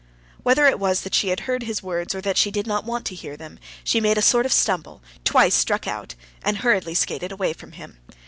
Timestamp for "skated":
6.95-7.31